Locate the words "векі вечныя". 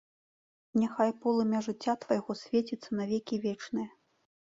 3.15-3.89